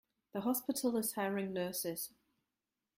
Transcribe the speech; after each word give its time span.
The 0.33 0.41
hospital 0.41 0.97
is 0.97 1.13
hiring 1.13 1.53
nurses. 1.53 2.09